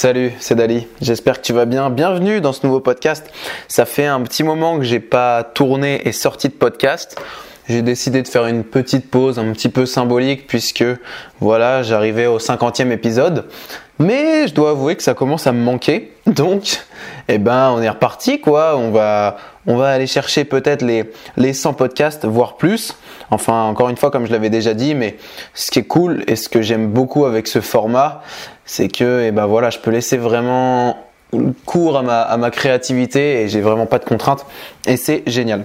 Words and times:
Salut, 0.00 0.32
c'est 0.40 0.54
Dali. 0.54 0.86
J'espère 1.02 1.42
que 1.42 1.46
tu 1.46 1.52
vas 1.52 1.66
bien. 1.66 1.90
Bienvenue 1.90 2.40
dans 2.40 2.54
ce 2.54 2.64
nouveau 2.64 2.80
podcast. 2.80 3.30
Ça 3.68 3.84
fait 3.84 4.06
un 4.06 4.22
petit 4.22 4.42
moment 4.42 4.78
que 4.78 4.82
j'ai 4.82 4.98
pas 4.98 5.44
tourné 5.44 6.08
et 6.08 6.12
sorti 6.12 6.48
de 6.48 6.54
podcast. 6.54 7.20
J'ai 7.70 7.82
décidé 7.82 8.20
de 8.20 8.26
faire 8.26 8.46
une 8.46 8.64
petite 8.64 9.08
pause 9.08 9.38
un 9.38 9.52
petit 9.52 9.68
peu 9.68 9.86
symbolique 9.86 10.48
puisque 10.48 10.84
voilà, 11.38 11.84
j'arrivais 11.84 12.26
au 12.26 12.40
50e 12.40 12.90
épisode. 12.90 13.44
Mais 14.00 14.48
je 14.48 14.54
dois 14.54 14.70
avouer 14.70 14.96
que 14.96 15.04
ça 15.04 15.14
commence 15.14 15.46
à 15.46 15.52
me 15.52 15.62
manquer. 15.62 16.10
Donc, 16.26 16.80
eh 17.28 17.38
ben, 17.38 17.70
on 17.70 17.80
est 17.80 17.88
reparti 17.88 18.40
quoi. 18.40 18.76
On 18.76 18.90
va, 18.90 19.36
on 19.68 19.76
va 19.76 19.90
aller 19.90 20.08
chercher 20.08 20.44
peut-être 20.44 20.82
les, 20.82 21.12
les 21.36 21.52
100 21.52 21.74
podcasts, 21.74 22.24
voire 22.24 22.56
plus. 22.56 22.96
Enfin, 23.30 23.62
encore 23.66 23.88
une 23.88 23.96
fois, 23.96 24.10
comme 24.10 24.26
je 24.26 24.32
l'avais 24.32 24.50
déjà 24.50 24.74
dit, 24.74 24.96
mais 24.96 25.16
ce 25.54 25.70
qui 25.70 25.78
est 25.78 25.84
cool 25.84 26.24
et 26.26 26.34
ce 26.34 26.48
que 26.48 26.62
j'aime 26.62 26.88
beaucoup 26.88 27.24
avec 27.24 27.46
ce 27.46 27.60
format, 27.60 28.22
c'est 28.64 28.88
que 28.88 29.22
eh 29.28 29.30
ben 29.30 29.46
voilà, 29.46 29.70
je 29.70 29.78
peux 29.78 29.92
laisser 29.92 30.16
vraiment 30.16 30.96
cours 31.66 31.96
à 31.96 32.02
ma, 32.02 32.20
à 32.20 32.36
ma 32.36 32.50
créativité 32.50 33.42
et 33.42 33.48
j'ai 33.48 33.60
vraiment 33.60 33.86
pas 33.86 34.00
de 34.00 34.04
contraintes 34.06 34.44
et 34.88 34.96
c'est 34.96 35.22
génial. 35.28 35.64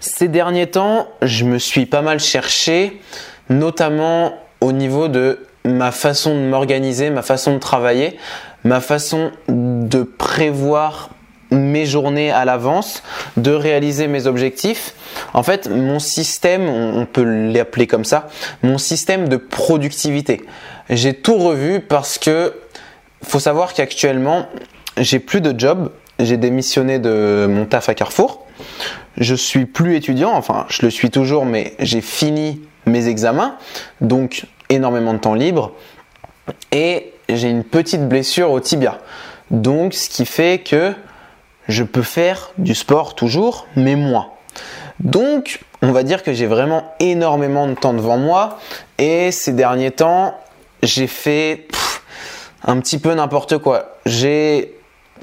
Ces 0.00 0.28
derniers 0.28 0.68
temps, 0.68 1.08
je 1.22 1.44
me 1.44 1.58
suis 1.58 1.86
pas 1.86 2.02
mal 2.02 2.20
cherché, 2.20 3.00
notamment 3.48 4.34
au 4.60 4.72
niveau 4.72 5.08
de 5.08 5.46
ma 5.64 5.92
façon 5.92 6.34
de 6.34 6.48
m'organiser, 6.48 7.10
ma 7.10 7.22
façon 7.22 7.54
de 7.54 7.58
travailler, 7.58 8.16
ma 8.64 8.80
façon 8.80 9.32
de 9.48 10.02
prévoir 10.02 11.10
mes 11.50 11.84
journées 11.84 12.30
à 12.30 12.44
l'avance, 12.44 13.02
de 13.36 13.50
réaliser 13.50 14.06
mes 14.06 14.26
objectifs. 14.26 14.94
En 15.34 15.42
fait, 15.42 15.68
mon 15.68 15.98
système, 15.98 16.68
on 16.68 17.06
peut 17.06 17.24
l'appeler 17.24 17.86
comme 17.86 18.04
ça, 18.04 18.28
mon 18.62 18.78
système 18.78 19.28
de 19.28 19.36
productivité. 19.36 20.44
J'ai 20.88 21.14
tout 21.14 21.36
revu 21.36 21.80
parce 21.80 22.18
que 22.18 22.54
faut 23.22 23.40
savoir 23.40 23.74
qu'actuellement, 23.74 24.46
j'ai 24.96 25.18
plus 25.18 25.40
de 25.40 25.58
job, 25.58 25.90
j'ai 26.18 26.36
démissionné 26.36 26.98
de 26.98 27.46
mon 27.48 27.64
taf 27.66 27.88
à 27.88 27.94
Carrefour. 27.94 28.46
Je 29.16 29.34
suis 29.34 29.66
plus 29.66 29.96
étudiant, 29.96 30.32
enfin, 30.32 30.66
je 30.68 30.82
le 30.82 30.90
suis 30.90 31.10
toujours 31.10 31.44
mais 31.44 31.74
j'ai 31.78 32.00
fini 32.00 32.60
mes 32.86 33.08
examens, 33.08 33.56
donc 34.00 34.46
énormément 34.68 35.12
de 35.12 35.18
temps 35.18 35.34
libre 35.34 35.72
et 36.72 37.12
j'ai 37.28 37.48
une 37.48 37.64
petite 37.64 38.08
blessure 38.08 38.50
au 38.50 38.60
tibia. 38.60 38.98
Donc 39.50 39.94
ce 39.94 40.08
qui 40.08 40.26
fait 40.26 40.62
que 40.64 40.94
je 41.68 41.84
peux 41.84 42.02
faire 42.02 42.50
du 42.58 42.74
sport 42.74 43.14
toujours, 43.14 43.66
mais 43.76 43.96
moins. 43.96 44.28
Donc, 44.98 45.60
on 45.82 45.92
va 45.92 46.02
dire 46.02 46.22
que 46.22 46.32
j'ai 46.32 46.46
vraiment 46.46 46.94
énormément 47.00 47.66
de 47.66 47.74
temps 47.74 47.94
devant 47.94 48.18
moi 48.18 48.58
et 48.98 49.30
ces 49.30 49.52
derniers 49.52 49.92
temps, 49.92 50.38
j'ai 50.82 51.06
fait 51.06 51.68
un 52.64 52.78
petit 52.80 52.98
peu 52.98 53.14
n'importe 53.14 53.58
quoi. 53.58 53.96
J'ai 54.04 54.74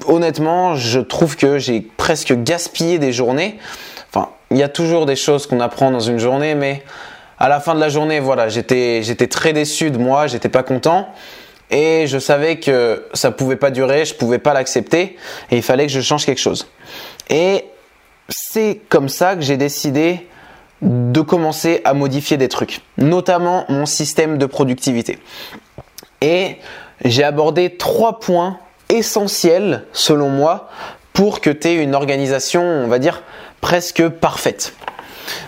honnêtement, 0.06 0.74
je 0.74 1.00
trouve 1.00 1.36
que 1.36 1.58
j'ai 1.58 1.80
presque 1.80 2.32
gaspillé 2.42 2.98
des 2.98 3.12
journées. 3.12 3.58
Enfin, 4.10 4.30
il 4.50 4.56
y 4.56 4.62
a 4.62 4.68
toujours 4.68 5.06
des 5.06 5.16
choses 5.16 5.46
qu'on 5.46 5.60
apprend 5.60 5.90
dans 5.90 6.00
une 6.00 6.18
journée, 6.18 6.54
mais 6.54 6.82
à 7.38 7.48
la 7.48 7.60
fin 7.60 7.74
de 7.74 7.80
la 7.80 7.88
journée, 7.88 8.20
voilà, 8.20 8.48
j'étais 8.48 9.02
très 9.30 9.52
déçu 9.52 9.90
de 9.90 9.98
moi, 9.98 10.26
j'étais 10.26 10.48
pas 10.48 10.62
content 10.62 11.08
et 11.70 12.06
je 12.06 12.18
savais 12.18 12.58
que 12.58 13.06
ça 13.12 13.30
pouvait 13.30 13.56
pas 13.56 13.70
durer, 13.70 14.04
je 14.04 14.14
pouvais 14.14 14.38
pas 14.38 14.54
l'accepter 14.54 15.16
et 15.50 15.56
il 15.56 15.62
fallait 15.62 15.86
que 15.86 15.92
je 15.92 16.00
change 16.00 16.24
quelque 16.24 16.40
chose. 16.40 16.68
Et 17.30 17.66
c'est 18.28 18.80
comme 18.88 19.08
ça 19.08 19.36
que 19.36 19.42
j'ai 19.42 19.56
décidé 19.56 20.26
de 20.82 21.20
commencer 21.20 21.80
à 21.84 21.92
modifier 21.94 22.36
des 22.36 22.48
trucs, 22.48 22.80
notamment 22.96 23.64
mon 23.68 23.86
système 23.86 24.38
de 24.38 24.46
productivité. 24.46 25.18
Et 26.20 26.56
j'ai 27.04 27.24
abordé 27.24 27.76
trois 27.76 28.20
points 28.20 28.58
essentiels 28.88 29.84
selon 29.92 30.28
moi 30.28 30.68
pour 31.12 31.40
que 31.40 31.50
tu 31.50 31.68
aies 31.68 31.82
une 31.82 31.94
organisation, 31.94 32.62
on 32.62 32.88
va 32.88 32.98
dire, 32.98 33.22
presque 33.60 34.08
parfaite. 34.08 34.74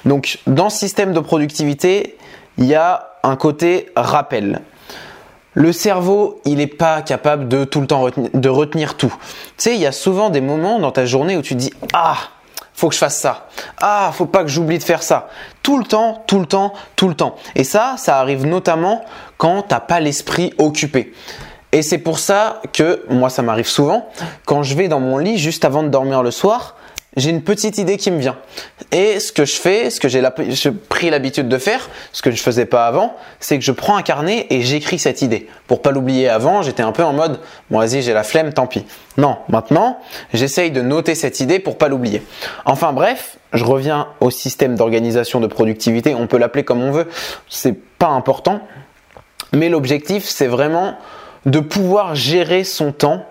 Donc 0.05 0.39
dans 0.47 0.71
ce 0.71 0.79
système 0.79 1.13
de 1.13 1.21
productivité, 1.21 2.17
il 2.59 2.67
y 2.67 2.75
a 2.75 3.11
un 3.23 3.37
côté 3.37 3.91
rappel. 3.97 4.61
Le 5.55 5.73
cerveau, 5.73 6.41
il 6.45 6.59
n'est 6.59 6.67
pas 6.67 7.03
capable 7.03 7.49
de 7.49 7.65
tout 7.65 7.81
le 7.81 7.87
temps 7.87 8.07
de 8.17 8.49
retenir 8.49 8.97
tout. 8.97 9.15
Tu 9.57 9.65
sais, 9.65 9.75
il 9.75 9.81
y 9.81 9.87
a 9.87 9.93
souvent 9.93 10.31
des 10.31 10.41
moments 10.41 10.79
dans 10.79 10.93
ta 10.93 11.07
journée 11.07 11.37
où 11.37 11.43
tu 11.43 11.55
dis 11.55 11.73
ah 11.93 12.17
faut 12.81 12.89
que 12.89 12.95
je 12.95 13.01
fasse 13.01 13.19
ça. 13.19 13.47
Ah, 13.79 14.11
faut 14.15 14.25
pas 14.25 14.43
que 14.43 14.49
j'oublie 14.49 14.79
de 14.79 14.83
faire 14.83 15.03
ça. 15.03 15.29
Tout 15.63 15.77
le 15.77 15.85
temps, 15.85 16.25
tout 16.27 16.39
le 16.39 16.47
temps, 16.47 16.73
tout 16.97 17.09
le 17.09 17.15
temps. 17.15 17.37
Et 17.55 17.63
ça, 17.63 17.97
ça 17.99 18.19
arrive 18.19 18.47
notamment 18.47 19.05
quand 19.37 19.65
t'as 19.69 19.81
pas 19.81 20.01
l'esprit 20.01 20.55
occupé. 20.57 21.13
Et 21.73 21.83
c'est 21.83 21.99
pour 21.99 22.19
ça 22.19 22.61
que 22.73 23.05
moi, 23.09 23.31
ça 23.31 23.43
m'arrive 23.43 23.69
souvent 23.69 24.09
quand 24.45 24.63
je 24.63 24.75
vais 24.75 24.89
dans 24.89 25.01
mon 25.01 25.19
lit 25.19 25.39
juste 25.39 25.65
avant 25.65 25.83
de 25.83 25.89
dormir 25.89 26.23
le 26.23 26.31
soir 26.31 26.77
j'ai 27.17 27.31
une 27.31 27.43
petite 27.43 27.79
idée 27.79 27.97
qui 27.97 28.11
me 28.11 28.19
vient. 28.19 28.37
Et 28.93 29.19
ce 29.19 29.33
que 29.33 29.45
je 29.45 29.57
fais, 29.57 29.91
ce 29.91 29.99
que 30.01 30.09
j'ai 30.09 30.23
pris 30.89 31.11
l'habitude 31.11 31.49
de 31.49 31.59
faire, 31.59 31.89
ce 32.13 32.23
que 32.23 32.31
je 32.31 32.41
faisais 32.41 32.67
pas 32.67 32.87
avant, 32.87 33.17
c'est 33.41 33.59
que 33.59 33.65
je 33.65 33.73
prends 33.73 33.97
un 33.97 34.03
carnet 34.03 34.47
et 34.51 34.63
j'écris 34.63 34.99
cette 34.99 35.23
idée. 35.23 35.49
Pour 35.67 35.83
pas 35.83 35.91
l'oublier 35.91 36.29
avant, 36.29 36.63
j'étais 36.63 36.83
un 36.83 36.93
peu 36.93 37.03
en 37.03 37.13
mode, 37.13 37.41
bon 37.71 37.79
vas-y, 37.79 38.03
j'ai 38.03 38.13
la 38.13 38.23
flemme, 38.23 38.53
tant 38.53 38.67
pis. 38.67 38.85
Non, 39.17 39.39
maintenant, 39.49 39.99
j'essaye 40.33 40.71
de 40.71 40.83
noter 40.83 41.15
cette 41.15 41.41
idée 41.41 41.59
pour 41.59 41.79
pas 41.79 41.89
l'oublier. 41.89 42.23
Enfin 42.65 42.93
bref, 42.93 43.39
je 43.53 43.65
reviens 43.65 44.09
au 44.21 44.31
système 44.31 44.77
d'organisation 44.77 45.41
de 45.41 45.49
productivité, 45.49 46.15
on 46.15 46.29
peut 46.29 46.39
l'appeler 46.39 46.65
comme 46.65 46.83
on 46.83 46.93
veut, 46.93 47.09
c'est 47.49 47.77
pas 47.99 48.09
important. 48.09 48.61
Mais 49.53 49.69
l'objectif, 49.69 50.25
c'est 50.29 50.47
vraiment 50.47 50.97
de 51.47 51.61
pouvoir 51.61 52.15
gérer 52.15 52.65
son 52.65 52.93
temps 52.93 53.25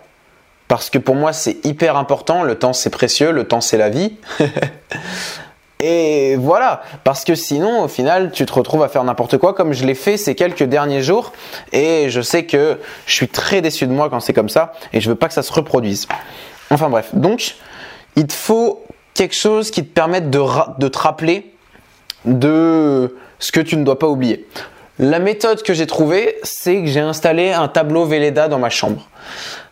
parce 0.68 0.90
que 0.90 0.98
pour 0.98 1.16
moi 1.16 1.34
c'est 1.34 1.66
hyper 1.66 1.98
important, 1.98 2.44
le 2.44 2.56
temps 2.56 2.74
c'est 2.74 2.90
précieux, 2.90 3.32
le 3.32 3.48
temps 3.48 3.62
c'est 3.62 3.78
la 3.78 3.90
vie. 3.90 4.18
Et 5.82 6.36
voilà, 6.36 6.82
parce 7.06 7.24
que 7.24 7.36
sinon 7.36 7.84
au 7.84 7.88
final 7.88 8.32
tu 8.32 8.46
te 8.46 8.52
retrouves 8.52 8.84
à 8.84 8.90
faire 8.90 9.04
n'importe 9.04 9.38
quoi 9.38 9.54
comme 9.54 9.72
je 9.72 9.86
l'ai 9.86 9.96
fait 9.96 10.18
ces 10.18 10.36
quelques 10.36 10.64
derniers 10.64 11.02
jours 11.02 11.32
et 11.72 12.10
je 12.10 12.20
sais 12.20 12.46
que 12.46 12.80
je 13.06 13.14
suis 13.14 13.30
très 13.30 13.62
déçu 13.62 13.88
de 13.88 13.94
moi 13.94 14.10
quand 14.10 14.20
c'est 14.20 14.34
comme 14.34 14.50
ça 14.50 14.74
et 14.92 15.00
je 15.00 15.10
veux 15.10 15.16
pas 15.16 15.30
que 15.30 15.34
ça 15.34 15.44
se 15.44 15.54
reproduise. 15.54 16.08
Enfin 16.70 16.90
bref, 16.90 17.16
donc 17.16 17.56
il 18.18 18.28
te 18.28 18.34
faut 18.34 18.84
quelque 19.14 19.36
chose 19.36 19.72
qui 19.72 19.86
te 19.86 19.92
permette 19.92 20.30
de, 20.30 20.42
de 20.78 20.88
te 20.88 20.98
rappeler 20.98 21.54
de 22.26 23.16
ce 23.40 23.52
que 23.52 23.62
tu 23.62 23.78
ne 23.78 23.84
dois 23.84 23.98
pas 23.98 24.08
oublier. 24.08 24.48
La 25.00 25.20
méthode 25.20 25.64
que 25.64 25.74
j'ai 25.74 25.88
trouvée, 25.88 26.38
c'est 26.44 26.82
que 26.82 26.88
j'ai 26.88 27.00
installé 27.00 27.52
un 27.52 27.70
tableau 27.70 28.06
Velleda 28.06 28.50
dans 28.50 28.60
ma 28.60 28.70
chambre. 28.70 29.08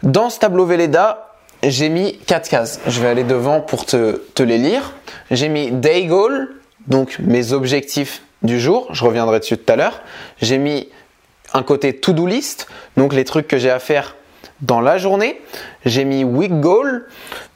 Dans 0.01 0.29
ce 0.29 0.39
tableau 0.39 0.65
Velleda, 0.65 1.35
j'ai 1.63 1.89
mis 1.89 2.17
quatre 2.19 2.49
cases. 2.49 2.79
Je 2.87 3.01
vais 3.01 3.09
aller 3.09 3.25
devant 3.25 3.59
pour 3.59 3.85
te, 3.85 4.19
les 4.39 4.57
lire. 4.57 4.93
J'ai 5.29 5.49
mis 5.49 5.71
Day 5.71 6.05
Goal, 6.05 6.55
donc 6.87 7.19
mes 7.19 7.51
objectifs 7.51 8.21
du 8.41 8.57
jour. 8.59 8.87
Je 8.91 9.03
reviendrai 9.03 9.39
dessus 9.39 9.57
tout 9.57 9.73
à 9.73 9.75
l'heure. 9.75 10.01
J'ai 10.41 10.57
mis 10.57 10.87
un 11.53 11.63
côté 11.63 11.97
To-Do 11.97 12.25
List, 12.25 12.67
donc 12.95 13.13
les 13.13 13.25
trucs 13.25 13.47
que 13.47 13.57
j'ai 13.57 13.71
à 13.71 13.79
faire 13.79 14.15
dans 14.61 14.81
la 14.81 14.97
journée. 14.97 15.41
J'ai 15.85 16.05
mis 16.05 16.23
Week 16.23 16.59
Goal. 16.59 17.07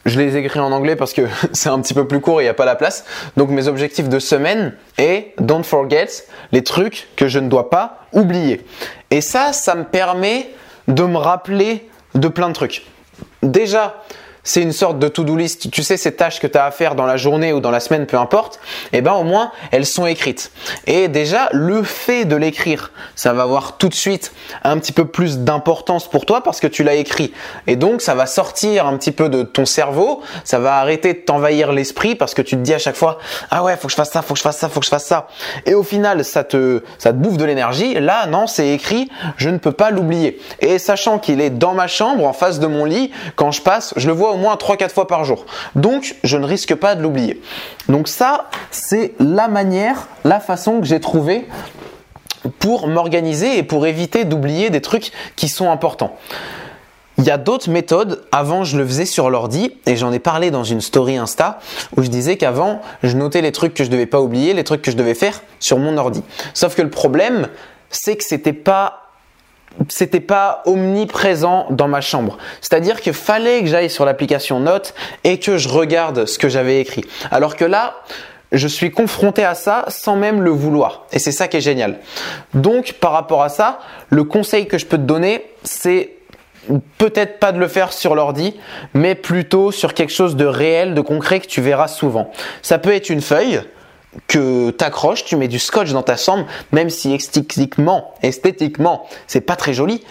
Je 0.06 0.20
les 0.20 0.36
ai 0.36 0.40
écrits 0.40 0.60
en 0.60 0.72
anglais 0.72 0.96
parce 0.96 1.14
que 1.14 1.24
c'est 1.54 1.70
un 1.70 1.80
petit 1.82 1.94
peu 1.94 2.08
plus 2.08 2.22
court 2.22 2.42
et 2.42 2.44
il 2.44 2.48
n'y 2.48 2.50
a 2.50 2.56
pas 2.56 2.66
la 2.66 2.76
place. 2.76 3.06
Donc 3.38 3.50
mes 3.50 3.68
objectifs 3.68 4.10
de 4.10 4.20
semaine 4.20 4.76
et 4.98 5.34
Don't 5.40 5.64
Forget, 5.64 6.08
les 6.52 6.64
trucs 6.64 7.08
que 7.16 7.28
je 7.28 7.40
ne 7.40 7.50
dois 7.50 7.70
pas 7.70 8.06
oublier. 8.14 8.66
Et 9.10 9.22
ça, 9.22 9.54
ça 9.54 9.76
me 9.76 9.84
permet 9.84 10.50
de 10.88 11.03
me 11.03 11.18
rappeler 11.18 11.90
de 12.16 12.28
plein 12.28 12.50
de 12.50 12.53
trucs. 12.53 12.86
Déjà, 13.44 14.02
c'est 14.43 14.61
une 14.61 14.72
sorte 14.72 14.99
de 14.99 15.08
to-do 15.08 15.35
list. 15.35 15.70
Tu 15.72 15.84
sais, 15.84 15.97
ces 15.97 16.16
tâches 16.16 16.40
que 16.40 16.47
tu 16.47 16.58
as 16.58 16.66
à 16.66 16.72
faire 16.72 16.96
dans 16.96 17.05
la 17.05 17.17
journée 17.17 17.53
ou 17.53 17.59
dans 17.59 17.72
la 17.72 17.79
semaine, 17.79 18.05
peu 18.05 18.17
importe, 18.17 18.59
eh 18.93 19.02
ben 19.02 19.14
au 19.14 19.23
moins 19.23 19.52
elles 19.72 19.85
sont 19.85 20.05
écrites. 20.05 20.52
Et 20.88 21.08
déjà, 21.08 21.49
le 21.52 21.84
fait 21.84 22.26
de 22.26 22.35
l'écrire, 22.35 22.91
ça 23.16 23.34
va 23.34 23.43
avoir 23.43 23.78
tout 23.78 23.90
de 23.90 23.93
suite 23.93 24.34
un 24.64 24.78
petit 24.78 24.91
peu 24.91 25.05
plus 25.05 25.40
d'importance 25.40 26.09
pour 26.09 26.26
toi 26.26 26.41
parce 26.41 26.59
que 26.59 26.67
tu 26.67 26.84
l'as 26.84 26.96
écrit. 26.96 27.34
Et 27.67 27.76
donc, 27.76 28.02
ça 28.02 28.16
va 28.16 28.26
sortir 28.26 28.88
un 28.88 28.97
petit 28.97 29.11
peu 29.11 29.29
de 29.29 29.43
ton 29.43 29.66
cerveau, 29.66 30.22
ça 30.44 30.59
va 30.59 30.78
arrêter 30.78 31.14
de 31.14 31.20
t'envahir 31.20 31.72
l'esprit 31.72 32.16
parce 32.16 32.34
que 32.34 32.41
tu 32.41 32.55
te 32.55 32.61
dis 32.61 32.73
à 32.73 32.79
chaque 32.79 32.96
fois, 32.96 33.20
ah 33.49 33.64
ouais, 33.64 33.76
faut 33.78 33.87
que 33.87 33.91
je 33.91 33.96
fasse 33.96 34.11
ça, 34.11 34.22
faut 34.22 34.34
que 34.34 34.40
je 34.40 34.44
fasse 34.44 34.58
ça, 34.58 34.70
faut 34.70 34.79
que 34.79 34.85
je 34.85 34.91
fasse 34.91 35.05
ça. 35.05 35.28
Et 35.66 35.73
au 35.73 35.84
final, 35.84 36.26
ça 36.26 36.44
te, 36.44 36.84
ça 36.97 37.11
te 37.11 37.17
bouffe 37.17 37.37
de 37.37 37.46
l'énergie. 37.46 37.94
Là, 37.96 38.26
non, 38.28 38.47
c'est 38.47 38.70
écrit, 38.70 39.09
je 39.37 39.49
ne 39.49 39.58
peux 39.58 39.72
pas 39.72 39.91
l'oublier. 39.91 40.40
Et 40.59 40.79
sachant 40.79 41.20
qu'il 41.20 41.41
est 41.41 41.49
dans 41.49 41.73
ma 41.73 41.87
chambre, 41.87 42.26
en 42.26 42.34
face 42.34 42.59
de 42.59 42.67
mon 42.67 42.85
lit, 42.85 43.11
quand 43.35 43.52
je 43.52 43.61
passe, 43.61 43.94
je 43.97 44.08
le 44.08 44.14
vois 44.14 44.31
au 44.32 44.38
moins 44.38 44.56
3-4 44.56 44.90
fois 44.90 45.08
par 45.08 45.24
jour. 45.24 45.46
Donc, 45.76 46.16
je 46.24 46.38
ne 46.38 46.46
risque 46.46 46.76
pas 46.76 46.96
de 46.96 47.02
l'oublier. 47.02 47.42
Donc 47.90 48.08
ça, 48.08 48.50
c'est 48.72 49.14
la 49.20 49.48
manière, 49.48 50.08
la 50.24 50.40
façon 50.40 50.80
que 50.80 50.86
j'ai 50.86 51.00
trouvé 51.00 51.48
pour 52.60 52.88
m'organiser 52.88 53.58
et 53.58 53.64
pour 53.64 53.86
éviter 53.86 54.26
d'oublier 54.26 54.70
des 54.70 54.82
trucs 54.82 55.12
qui 55.36 55.48
sont 55.48 55.70
importants. 55.70 56.18
Il 57.18 57.26
y 57.26 57.30
a 57.32 57.38
d'autres 57.38 57.70
méthodes. 57.70 58.24
Avant, 58.32 58.64
je 58.64 58.78
le 58.78 58.86
faisais 58.86 59.06
sur 59.06 59.30
l'ordi 59.30 59.78
et 59.86 59.96
j'en 59.96 60.12
ai 60.12 60.18
parlé 60.18 60.50
dans 60.50 60.64
une 60.64 60.82
story 60.82 61.18
Insta 61.18 61.60
où 61.96 62.02
je 62.02 62.08
disais 62.08 62.36
qu'avant, 62.38 62.82
je 63.04 63.16
notais 63.16 63.42
les 63.42 63.52
trucs 63.52 63.76
que 63.76 63.84
je 63.84 63.90
devais 63.90 64.08
pas 64.08 64.22
oublier, 64.22 64.54
les 64.54 64.64
trucs 64.64 64.82
que 64.82 64.90
je 64.90 64.98
devais 64.98 65.14
faire 65.14 65.42
sur 65.60 65.78
mon 65.78 65.98
ordi. 65.98 66.24
Sauf 66.56 66.76
que 66.76 66.82
le 66.82 66.90
problème, 66.90 67.48
c'est 67.92 68.16
que 68.16 68.24
c'était 68.24 68.54
pas 68.54 69.10
c'était 69.90 70.20
pas 70.20 70.62
omniprésent 70.66 71.68
dans 71.70 71.88
ma 71.88 72.02
chambre. 72.02 72.38
C'est-à-dire 72.62 73.02
qu'il 73.02 73.14
fallait 73.14 73.62
que 73.62 73.68
j'aille 73.68 73.90
sur 73.90 74.06
l'application 74.06 74.59
Notes 74.59 74.94
et 75.23 75.40
que 75.40 75.58
je 75.58 75.70
regarde 75.70 76.26
ce 76.26 76.38
que 76.38 76.50
j'avais 76.50 76.79
écrit. 76.79 77.03
Alors 77.32 77.56
que 77.56 77.66
là, 77.66 77.96
je 78.52 78.68
suis 78.68 78.91
confronté 78.91 79.44
à 79.44 79.56
ça 79.56 79.85
sans 79.88 80.16
même 80.16 80.41
le 80.41 80.52
vouloir. 80.52 81.06
Et 81.12 81.20
c'est 81.20 81.32
ça 81.32 81.47
qui 81.47 81.58
est 81.58 81.62
génial. 81.62 82.00
Donc, 82.53 82.94
par 82.94 83.14
rapport 83.14 83.44
à 83.44 83.50
ça, 83.50 83.79
le 84.09 84.23
conseil 84.23 84.68
que 84.68 84.78
je 84.78 84.85
peux 84.85 84.97
te 84.97 85.03
donner, 85.03 85.46
c'est 85.64 86.16
peut-être 86.97 87.40
pas 87.40 87.52
de 87.52 87.59
le 87.59 87.68
faire 87.68 87.94
sur 87.94 88.14
l'ordi, 88.14 88.56
mais 88.94 89.16
plutôt 89.16 89.72
sur 89.72 89.94
quelque 89.94 90.12
chose 90.12 90.35
de 90.35 90.46
réel, 90.46 90.94
de 90.94 91.02
concret 91.02 91.40
que 91.40 91.47
tu 91.47 91.62
verras 91.62 91.88
souvent. 91.88 92.32
Ça 92.62 92.78
peut 92.78 92.94
être 92.94 93.09
une 93.09 93.22
feuille 93.22 93.62
que 94.28 94.72
t'accroches, 94.72 95.25
tu 95.25 95.35
mets 95.35 95.47
du 95.47 95.59
scotch 95.59 95.91
dans 95.91 96.03
ta 96.03 96.17
chambre, 96.17 96.46
même 96.72 96.90
si 96.90 97.13
esthétiquement, 97.13 98.13
esthétiquement, 98.22 99.08
c'est 99.28 99.41
pas 99.41 99.55
très 99.55 99.73
joli. 99.73 100.03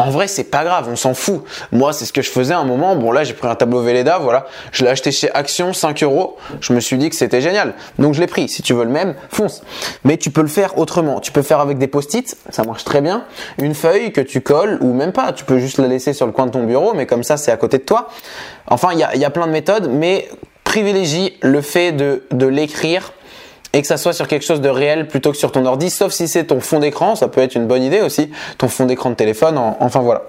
En 0.00 0.10
vrai, 0.10 0.28
c'est 0.28 0.44
pas 0.44 0.62
grave, 0.62 0.86
on 0.88 0.94
s'en 0.94 1.12
fout. 1.12 1.42
Moi, 1.72 1.92
c'est 1.92 2.04
ce 2.04 2.12
que 2.12 2.22
je 2.22 2.30
faisais 2.30 2.54
à 2.54 2.60
un 2.60 2.64
moment. 2.64 2.94
Bon, 2.94 3.10
là, 3.10 3.24
j'ai 3.24 3.34
pris 3.34 3.48
un 3.48 3.56
tableau 3.56 3.82
Velleda, 3.82 4.18
voilà. 4.18 4.46
Je 4.70 4.84
l'ai 4.84 4.90
acheté 4.90 5.10
chez 5.10 5.28
Action, 5.34 5.72
5 5.72 6.04
euros. 6.04 6.36
Je 6.60 6.72
me 6.72 6.78
suis 6.78 6.98
dit 6.98 7.10
que 7.10 7.16
c'était 7.16 7.40
génial. 7.40 7.74
Donc, 7.98 8.14
je 8.14 8.20
l'ai 8.20 8.28
pris. 8.28 8.48
Si 8.48 8.62
tu 8.62 8.74
veux 8.74 8.84
le 8.84 8.92
même, 8.92 9.16
fonce. 9.28 9.60
Mais 10.04 10.16
tu 10.16 10.30
peux 10.30 10.42
le 10.42 10.46
faire 10.46 10.78
autrement. 10.78 11.18
Tu 11.18 11.32
peux 11.32 11.42
faire 11.42 11.58
avec 11.58 11.78
des 11.78 11.88
post-it. 11.88 12.36
Ça 12.50 12.62
marche 12.62 12.84
très 12.84 13.00
bien. 13.00 13.24
Une 13.60 13.74
feuille 13.74 14.12
que 14.12 14.20
tu 14.20 14.40
colles 14.40 14.78
ou 14.82 14.92
même 14.92 15.10
pas. 15.10 15.32
Tu 15.32 15.44
peux 15.44 15.58
juste 15.58 15.78
la 15.78 15.88
laisser 15.88 16.12
sur 16.12 16.26
le 16.26 16.32
coin 16.32 16.46
de 16.46 16.52
ton 16.52 16.62
bureau, 16.62 16.94
mais 16.94 17.06
comme 17.06 17.24
ça, 17.24 17.36
c'est 17.36 17.50
à 17.50 17.56
côté 17.56 17.78
de 17.78 17.82
toi. 17.82 18.08
Enfin, 18.68 18.90
il 18.92 19.00
y 19.00 19.02
a, 19.02 19.16
y 19.16 19.24
a 19.24 19.30
plein 19.30 19.48
de 19.48 19.52
méthodes, 19.52 19.90
mais 19.90 20.28
privilégie 20.62 21.36
le 21.42 21.60
fait 21.60 21.90
de, 21.90 22.22
de 22.30 22.46
l'écrire 22.46 23.12
et 23.72 23.80
que 23.80 23.86
ça 23.86 23.96
soit 23.96 24.12
sur 24.12 24.28
quelque 24.28 24.44
chose 24.44 24.60
de 24.60 24.68
réel 24.68 25.08
plutôt 25.08 25.30
que 25.30 25.36
sur 25.36 25.52
ton 25.52 25.64
ordi, 25.66 25.90
sauf 25.90 26.12
si 26.12 26.28
c'est 26.28 26.44
ton 26.44 26.60
fond 26.60 26.78
d'écran, 26.78 27.14
ça 27.14 27.28
peut 27.28 27.40
être 27.40 27.54
une 27.54 27.66
bonne 27.66 27.82
idée 27.82 28.00
aussi, 28.00 28.30
ton 28.56 28.68
fond 28.68 28.86
d'écran 28.86 29.10
de 29.10 29.14
téléphone, 29.14 29.58
enfin 29.80 30.00
voilà. 30.00 30.22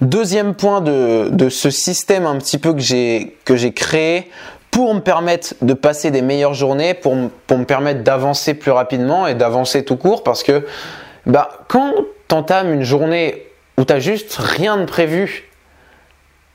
Deuxième 0.00 0.54
point 0.54 0.80
de, 0.80 1.28
de 1.30 1.48
ce 1.48 1.70
système 1.70 2.26
un 2.26 2.36
petit 2.36 2.58
peu 2.58 2.74
que 2.74 2.80
j'ai 3.56 3.72
créé 3.72 4.30
pour 4.70 4.92
me 4.94 5.00
permettre 5.00 5.54
de 5.62 5.72
passer 5.72 6.10
des 6.10 6.20
meilleures 6.20 6.54
journées, 6.54 6.94
pour, 6.94 7.14
pour 7.46 7.58
me 7.58 7.64
permettre 7.64 8.02
d'avancer 8.02 8.54
plus 8.54 8.72
rapidement 8.72 9.26
et 9.26 9.34
d'avancer 9.34 9.84
tout 9.84 9.96
court, 9.96 10.24
parce 10.24 10.42
que 10.42 10.66
bah, 11.26 11.48
quand 11.68 11.94
tu 12.28 12.34
entames 12.34 12.72
une 12.74 12.82
journée 12.82 13.46
où 13.78 13.84
tu 13.84 13.92
n'as 13.92 14.00
juste 14.00 14.34
rien 14.36 14.76
de 14.76 14.84
prévu 14.84 15.48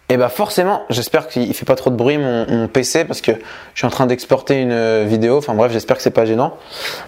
et 0.09 0.17
bah 0.17 0.29
forcément, 0.29 0.85
j'espère 0.89 1.27
qu'il 1.27 1.53
fait 1.53 1.65
pas 1.65 1.75
trop 1.75 1.91
de 1.91 1.95
bruit 1.95 2.17
mon, 2.17 2.67
PC 2.67 3.05
parce 3.05 3.21
que 3.21 3.31
je 3.31 3.79
suis 3.79 3.85
en 3.85 3.91
train 3.91 4.07
d'exporter 4.07 4.59
une 4.59 4.71
euh, 4.71 5.05
vidéo. 5.07 5.37
Enfin 5.37 5.53
bref, 5.53 5.71
j'espère 5.71 5.97
que 5.97 6.03
c'est 6.03 6.09
pas 6.09 6.25
gênant. 6.25 6.57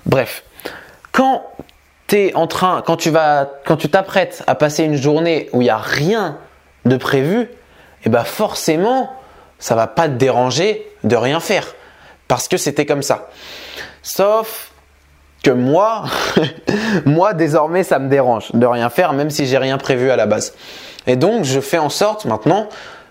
Bref, 0.06 0.44
quand 1.12 1.44
es 2.12 2.34
en 2.36 2.48
train, 2.48 2.84
quand 2.86 2.98
tu 2.98 3.10
vas, 3.10 3.50
quand 3.66 3.78
tu 3.78 3.90
t'apprêtes 3.90 4.44
à 4.48 4.56
passer 4.56 4.84
une 4.84 4.96
journée 4.96 5.50
où 5.54 5.62
il 5.62 5.66
n'y 5.66 5.70
a 5.70 5.78
rien 5.78 6.38
de 6.86 6.98
prévu, 6.98 7.50
et 8.04 8.10
bah 8.10 8.24
forcément, 8.24 9.12
ça 9.60 9.76
va 9.76 9.88
pas 9.88 10.08
te 10.08 10.14
déranger 10.14 10.88
de 11.04 11.16
rien 11.16 11.40
faire 11.40 11.76
parce 12.28 12.48
que 12.48 12.58
c'était 12.58 12.86
comme 12.86 13.04
ça. 13.04 13.30
Sauf 14.04 14.71
que 15.44 15.52
moi, 15.52 16.06
moi 17.06 17.34
désormais, 17.34 17.84
ça 17.84 18.00
me 18.00 18.10
dérange 18.10 18.52
de 18.54 18.66
rien 18.66 18.90
faire, 18.90 19.14
même 19.14 19.30
si 19.30 19.46
j'ai 19.46 19.58
rien 19.58 19.78
prévu 19.78 20.12
à 20.12 20.16
la 20.16 20.26
base. 20.26 20.54
Et 21.08 21.16
donc, 21.16 21.46
je 21.46 21.60
fais 21.60 21.80
en 21.80 21.90
sorte 21.90 22.26
maintenant 22.26 22.70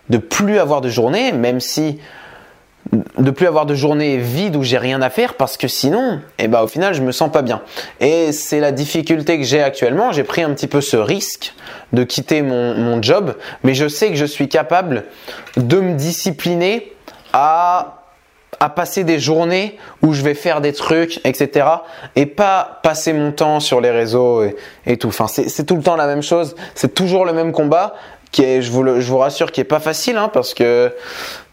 de 0.08 0.18
plus 0.18 0.58
avoir 0.58 0.80
de 0.80 0.88
journée, 0.88 1.32
même 1.32 1.60
si 1.60 1.98
de 3.18 3.30
plus 3.30 3.46
avoir 3.46 3.66
de 3.66 3.74
journée 3.74 4.16
vide 4.16 4.56
où 4.56 4.62
j'ai 4.62 4.78
rien 4.78 5.00
à 5.02 5.10
faire 5.10 5.34
parce 5.34 5.56
que 5.56 5.68
sinon, 5.68 6.20
eh 6.38 6.48
ben, 6.48 6.62
au 6.62 6.66
final, 6.66 6.94
je 6.94 7.02
me 7.02 7.12
sens 7.12 7.30
pas 7.30 7.42
bien. 7.42 7.62
Et 8.00 8.32
c'est 8.32 8.58
la 8.58 8.72
difficulté 8.72 9.38
que 9.38 9.44
j'ai 9.44 9.62
actuellement. 9.62 10.12
J'ai 10.12 10.24
pris 10.24 10.42
un 10.42 10.52
petit 10.54 10.66
peu 10.66 10.80
ce 10.80 10.96
risque 10.96 11.54
de 11.92 12.02
quitter 12.04 12.42
mon, 12.42 12.74
mon 12.74 13.02
job, 13.02 13.36
mais 13.62 13.74
je 13.74 13.86
sais 13.86 14.08
que 14.08 14.16
je 14.16 14.24
suis 14.24 14.48
capable 14.48 15.04
de 15.56 15.80
me 15.80 15.94
discipliner 15.94 16.92
à 17.32 17.99
à 18.60 18.68
passer 18.68 19.04
des 19.04 19.18
journées 19.18 19.78
où 20.02 20.12
je 20.12 20.22
vais 20.22 20.34
faire 20.34 20.60
des 20.60 20.74
trucs, 20.74 21.20
etc. 21.24 21.66
Et 22.14 22.26
pas 22.26 22.80
passer 22.82 23.14
mon 23.14 23.32
temps 23.32 23.58
sur 23.58 23.80
les 23.80 23.90
réseaux 23.90 24.44
et, 24.86 24.96
tout. 24.98 25.08
Enfin, 25.08 25.26
c'est 25.26 25.64
tout 25.64 25.76
le 25.76 25.82
temps 25.82 25.96
la 25.96 26.06
même 26.06 26.22
chose. 26.22 26.54
C'est 26.74 26.94
toujours 26.94 27.24
le 27.24 27.32
même 27.32 27.52
combat 27.52 27.94
qui 28.30 28.44
est, 28.44 28.62
je 28.62 28.70
vous, 28.70 28.82
le, 28.82 29.00
je 29.00 29.10
vous 29.10 29.18
rassure, 29.18 29.50
qui 29.50 29.60
est 29.60 29.64
pas 29.64 29.80
facile, 29.80 30.16
hein, 30.16 30.30
parce 30.32 30.54
que 30.54 30.94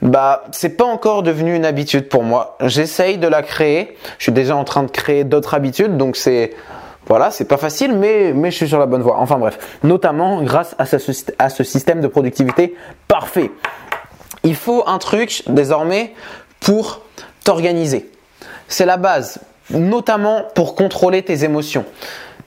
bah 0.01 0.44
c'est 0.51 0.77
pas 0.77 0.83
encore 0.83 1.24
devenu 1.24 1.56
une 1.56 1.65
habitude 1.65 2.07
pour 2.07 2.24
moi. 2.24 2.56
J'essaye 2.62 3.18
de 3.18 3.27
la 3.27 3.42
créer. 3.42 3.98
Je 4.19 4.24
suis 4.24 4.31
déjà 4.31 4.56
en 4.56 4.63
train 4.63 4.83
de 4.83 4.92
créer 4.92 5.24
d'autres 5.24 5.54
habitudes, 5.56 5.98
donc 5.98 6.18
c'est 6.18 6.51
voilà, 7.07 7.31
c'est 7.31 7.45
pas 7.45 7.57
facile, 7.57 7.94
mais, 7.98 8.33
mais 8.33 8.51
je 8.51 8.57
suis 8.57 8.68
sur 8.68 8.80
la 8.80 8.86
bonne 8.86 9.01
voie. 9.01 9.15
Enfin 9.18 9.38
bref, 9.38 9.80
notamment 9.83 10.44
grâce 10.44 10.75
à 10.77 10.86
ce, 10.86 10.98
à 11.39 11.50
ce 11.50 11.63
système 11.63 12.01
de 12.01 12.07
productivité 12.07 12.75
parfait. 13.07 13.50
Il 14.44 14.56
faut 14.56 14.83
un 14.88 14.98
truc 14.98 15.44
désormais 15.48 16.13
pour 16.59 17.01
t'organiser. 17.44 18.09
C'est 18.68 18.86
la 18.86 18.98
base, 18.98 19.39
notamment 19.69 20.44
pour 20.56 20.75
contrôler 20.75 21.24
tes 21.24 21.44
émotions. 21.44 21.86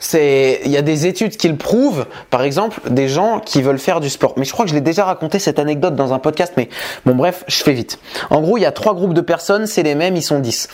C'est, 0.00 0.60
il 0.64 0.70
y 0.70 0.78
a 0.78 0.82
des 0.82 1.06
études 1.06 1.36
qui 1.36 1.48
le 1.48 1.56
prouvent. 1.56 2.06
Par 2.30 2.42
exemple, 2.42 2.80
des 2.90 3.08
gens 3.08 3.38
qui 3.38 3.62
veulent 3.62 3.78
faire 3.78 4.00
du 4.00 4.10
sport. 4.10 4.32
Mais 4.36 4.44
je 4.44 4.52
crois 4.52 4.64
que 4.64 4.70
je 4.70 4.74
l'ai 4.74 4.80
déjà 4.80 5.04
raconté 5.04 5.38
cette 5.38 5.58
anecdote 5.58 5.94
dans 5.94 6.12
un 6.14 6.18
podcast. 6.18 6.54
Mais 6.56 6.68
bon, 7.04 7.14
bref, 7.14 7.44
je 7.46 7.62
fais 7.62 7.72
vite. 7.72 7.98
En 8.30 8.40
gros, 8.40 8.56
il 8.56 8.62
y 8.62 8.66
a 8.66 8.72
trois 8.72 8.94
groupes 8.94 9.14
de 9.14 9.20
personnes. 9.20 9.66
C'est 9.66 9.82
les 9.82 9.94
mêmes. 9.94 10.16
Ils 10.16 10.22
sont 10.22 10.40
dix. 10.40 10.68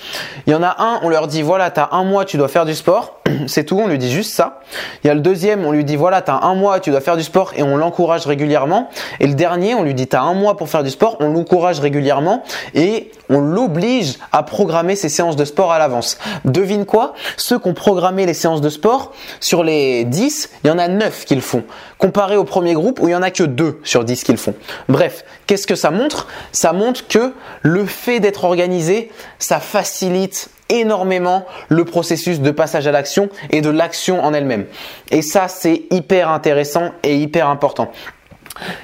Il 0.47 0.53
y 0.53 0.55
en 0.57 0.63
a 0.63 0.77
un. 0.79 1.01
On 1.03 1.09
leur 1.09 1.27
dit 1.27 1.43
voilà, 1.43 1.71
t'as 1.71 1.89
un 1.91 2.05
mois, 2.05 2.25
tu 2.25 2.37
dois 2.37 2.49
faire 2.49 2.65
du 2.65 2.75
sport. 2.75 3.21
C'est 3.49 3.65
tout. 3.65 3.79
On 3.79 3.89
lui 3.89 3.99
dit 3.99 4.11
juste 4.11 4.33
ça. 4.33 4.61
Il 5.03 5.09
y 5.09 5.11
a 5.11 5.15
le 5.15 5.21
deuxième. 5.21 5.67
On 5.67 5.73
lui 5.73 5.85
dit 5.85 5.97
voilà, 5.97 6.23
t'as 6.23 6.41
un 6.43 6.55
mois, 6.55 6.79
tu 6.79 6.91
dois 6.91 7.01
faire 7.01 7.17
du 7.17 7.25
sport 7.25 7.53
et 7.57 7.65
on 7.65 7.77
l'encourage 7.77 8.27
régulièrement. 8.27 8.89
Et 9.19 9.27
le 9.27 9.35
dernier, 9.35 9.75
on 9.75 9.83
lui 9.83 9.95
dit 9.95 10.07
t'as 10.07 10.23
un 10.23 10.35
mois 10.35 10.57
pour 10.57 10.69
faire 10.69 10.85
du 10.85 10.91
sport. 10.91 11.17
On 11.19 11.33
l'encourage 11.33 11.81
régulièrement 11.81 12.45
et 12.75 13.11
on 13.29 13.41
l'oblige 13.41 14.19
à 14.31 14.45
programmer 14.45 14.95
ses 14.95 15.09
séances 15.09 15.37
de 15.37 15.45
sport 15.45 15.73
à 15.73 15.79
l'avance. 15.79 16.19
Devine 16.45 16.87
quoi? 16.87 17.15
Ceux 17.37 17.59
qui 17.59 17.69
ont 17.69 17.75
programmé 17.75 18.25
les 18.25 18.35
séances 18.35 18.61
de 18.61 18.69
sport 18.69 19.13
sur 19.41 19.65
les 19.65 20.05
10, 20.05 20.51
il 20.65 20.69
y 20.69 20.71
en 20.71 20.79
a 20.79 20.89
9 20.89 21.25
qui 21.25 21.35
le 21.35 21.41
font. 21.41 21.65
Comparé 21.99 22.37
au 22.37 22.45
premier 22.45 22.75
groupe 22.75 23.01
où 23.01 23.09
il 23.09 23.13
y 23.13 23.15
en 23.15 23.23
a 23.23 23.31
que 23.31 23.43
2 23.43 23.81
sur 23.83 24.05
10 24.05 24.25
qui 24.25 24.33
le 24.33 24.39
font. 24.39 24.55
Bref, 24.89 25.25
qu'est-ce 25.47 25.67
que 25.67 25.75
ça 25.75 25.91
montre? 25.91 26.27
Ça 26.53 26.73
montre 26.73 27.07
que 27.09 27.33
le 27.63 27.87
fait 27.87 28.21
d'être 28.21 28.45
organisé, 28.45 29.11
ça 29.39 29.61
facilite 29.61 30.51
énormément 30.69 31.47
le 31.69 31.85
processus 31.85 32.41
de 32.41 32.51
passage 32.51 32.87
à 32.87 32.93
l'action 32.93 33.29
et 33.51 33.61
de 33.61 33.71
l'action 33.71 34.25
en 34.25 34.35
elle-même. 34.35 34.67
Et 35.11 35.23
ça, 35.23 35.49
c'est 35.49 35.85
hyper 35.91 36.29
intéressant 36.29 36.91
et 37.03 37.17
hyper 37.17 37.49
important. 37.49 37.91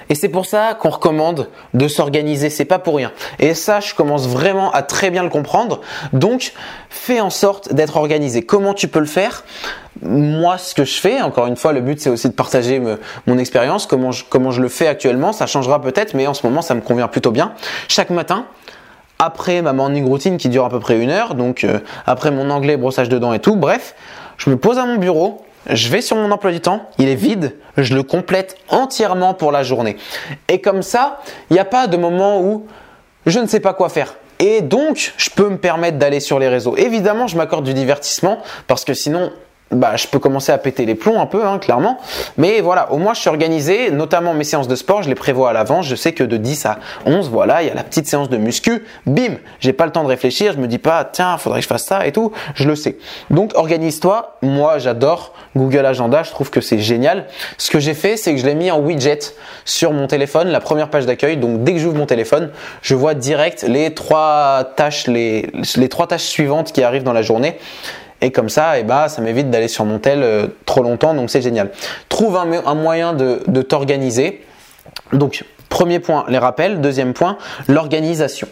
Et 0.08 0.14
c'est 0.14 0.28
pour 0.28 0.46
ça 0.46 0.74
qu'on 0.74 0.90
recommande 0.90 1.48
de 1.74 1.88
s'organiser, 1.88 2.50
c'est 2.50 2.64
pas 2.64 2.78
pour 2.78 2.96
rien. 2.96 3.12
Et 3.38 3.54
ça, 3.54 3.80
je 3.80 3.94
commence 3.94 4.28
vraiment 4.28 4.70
à 4.72 4.82
très 4.82 5.10
bien 5.10 5.22
le 5.22 5.28
comprendre. 5.28 5.80
Donc, 6.12 6.52
fais 6.90 7.20
en 7.20 7.30
sorte 7.30 7.72
d'être 7.72 7.96
organisé. 7.96 8.42
Comment 8.42 8.74
tu 8.74 8.88
peux 8.88 9.00
le 9.00 9.06
faire? 9.06 9.44
Moi, 10.02 10.58
ce 10.58 10.74
que 10.74 10.84
je 10.84 11.00
fais, 11.00 11.20
encore 11.20 11.46
une 11.46 11.56
fois, 11.56 11.72
le 11.72 11.80
but 11.80 12.00
c'est 12.00 12.10
aussi 12.10 12.28
de 12.28 12.34
partager 12.34 12.80
mon 13.26 13.38
expérience, 13.38 13.86
comment 13.86 14.10
je, 14.10 14.60
le 14.60 14.68
fais 14.68 14.86
actuellement. 14.86 15.32
Ça 15.32 15.46
changera 15.46 15.80
peut-être, 15.80 16.14
mais 16.14 16.26
en 16.26 16.34
ce 16.34 16.46
moment, 16.46 16.62
ça 16.62 16.74
me 16.74 16.80
convient 16.80 17.08
plutôt 17.08 17.30
bien. 17.30 17.52
Chaque 17.88 18.10
matin, 18.10 18.46
après 19.18 19.62
ma 19.62 19.72
morning 19.72 20.06
routine 20.06 20.36
qui 20.36 20.48
dure 20.48 20.64
à 20.64 20.70
peu 20.70 20.80
près 20.80 20.98
une 20.98 21.10
heure, 21.10 21.34
donc 21.34 21.64
euh, 21.64 21.78
après 22.06 22.30
mon 22.30 22.50
anglais, 22.50 22.76
brossage 22.76 23.08
de 23.08 23.18
dents 23.18 23.32
et 23.32 23.38
tout, 23.38 23.54
bref, 23.54 23.94
je 24.36 24.50
me 24.50 24.56
pose 24.56 24.78
à 24.78 24.86
mon 24.86 24.96
bureau, 24.96 25.44
je 25.68 25.88
vais 25.88 26.00
sur 26.00 26.16
mon 26.16 26.30
emploi 26.30 26.52
du 26.52 26.60
temps, 26.60 26.88
il 26.98 27.08
est 27.08 27.14
vide, 27.14 27.56
je 27.76 27.94
le 27.94 28.02
complète 28.02 28.56
entièrement 28.68 29.34
pour 29.34 29.52
la 29.52 29.62
journée. 29.62 29.96
Et 30.48 30.60
comme 30.60 30.82
ça, 30.82 31.20
il 31.50 31.54
n'y 31.54 31.60
a 31.60 31.64
pas 31.64 31.86
de 31.86 31.96
moment 31.96 32.40
où 32.40 32.66
je 33.26 33.38
ne 33.38 33.46
sais 33.46 33.60
pas 33.60 33.74
quoi 33.74 33.88
faire. 33.88 34.14
Et 34.38 34.60
donc, 34.60 35.14
je 35.16 35.30
peux 35.30 35.48
me 35.48 35.58
permettre 35.58 35.98
d'aller 35.98 36.18
sur 36.18 36.38
les 36.38 36.48
réseaux. 36.48 36.76
Évidemment, 36.76 37.28
je 37.28 37.36
m'accorde 37.36 37.64
du 37.64 37.74
divertissement 37.74 38.38
parce 38.66 38.84
que 38.84 38.92
sinon, 38.94 39.30
bah, 39.72 39.96
je 39.96 40.06
peux 40.06 40.18
commencer 40.18 40.52
à 40.52 40.58
péter 40.58 40.86
les 40.86 40.94
plombs 40.94 41.20
un 41.20 41.26
peu, 41.26 41.44
hein, 41.44 41.58
clairement. 41.58 41.98
Mais 42.36 42.60
voilà, 42.60 42.92
au 42.92 42.98
moins 42.98 43.14
je 43.14 43.20
suis 43.20 43.28
organisé, 43.28 43.90
notamment 43.90 44.34
mes 44.34 44.44
séances 44.44 44.68
de 44.68 44.76
sport, 44.76 45.02
je 45.02 45.08
les 45.08 45.14
prévois 45.14 45.50
à 45.50 45.52
l'avance. 45.52 45.86
Je 45.86 45.96
sais 45.96 46.12
que 46.12 46.24
de 46.24 46.36
10 46.36 46.66
à 46.66 46.78
11, 47.06 47.30
voilà, 47.30 47.62
il 47.62 47.68
y 47.68 47.70
a 47.70 47.74
la 47.74 47.82
petite 47.82 48.06
séance 48.06 48.28
de 48.28 48.36
muscu. 48.36 48.84
Bim, 49.06 49.36
j'ai 49.60 49.72
pas 49.72 49.86
le 49.86 49.92
temps 49.92 50.04
de 50.04 50.08
réfléchir, 50.08 50.52
je 50.52 50.58
me 50.58 50.66
dis 50.66 50.78
pas, 50.78 51.04
tiens, 51.04 51.38
faudrait 51.38 51.60
que 51.60 51.64
je 51.64 51.68
fasse 51.68 51.84
ça 51.84 52.06
et 52.06 52.12
tout. 52.12 52.32
Je 52.54 52.68
le 52.68 52.76
sais. 52.76 52.98
Donc 53.30 53.52
organise-toi. 53.54 54.36
Moi, 54.42 54.78
j'adore 54.78 55.32
Google 55.56 55.86
Agenda. 55.86 56.22
Je 56.22 56.30
trouve 56.30 56.50
que 56.50 56.60
c'est 56.60 56.78
génial. 56.78 57.26
Ce 57.58 57.70
que 57.70 57.80
j'ai 57.80 57.94
fait, 57.94 58.16
c'est 58.16 58.34
que 58.34 58.40
je 58.40 58.46
l'ai 58.46 58.54
mis 58.54 58.70
en 58.70 58.80
widget 58.80 59.20
sur 59.64 59.92
mon 59.92 60.06
téléphone, 60.06 60.48
la 60.48 60.60
première 60.60 60.90
page 60.90 61.06
d'accueil. 61.06 61.36
Donc 61.36 61.64
dès 61.64 61.72
que 61.72 61.78
j'ouvre 61.78 61.96
mon 61.96 62.06
téléphone, 62.06 62.50
je 62.82 62.94
vois 62.94 63.14
direct 63.14 63.64
les 63.66 63.94
trois 63.94 64.72
tâches, 64.76 65.06
les, 65.06 65.50
les 65.76 65.88
trois 65.88 66.06
tâches 66.06 66.22
suivantes 66.22 66.72
qui 66.72 66.82
arrivent 66.82 67.04
dans 67.04 67.12
la 67.12 67.22
journée. 67.22 67.58
Et 68.22 68.30
comme 68.30 68.48
ça, 68.48 68.78
eh 68.78 68.84
ben, 68.84 69.08
ça 69.08 69.20
m'évite 69.20 69.50
d'aller 69.50 69.68
sur 69.68 69.84
mon 69.84 69.98
tel 69.98 70.22
euh, 70.22 70.46
trop 70.64 70.82
longtemps, 70.82 71.12
donc 71.12 71.28
c'est 71.28 71.42
génial. 71.42 71.70
Trouve 72.08 72.36
un, 72.36 72.74
moyen 72.74 73.12
de, 73.12 73.42
de 73.46 73.62
t'organiser. 73.62 74.42
Donc, 75.12 75.44
premier 75.68 75.98
point, 75.98 76.24
les 76.28 76.38
rappels. 76.38 76.80
Deuxième 76.80 77.12
point, 77.12 77.36
l'organisation. 77.68 78.48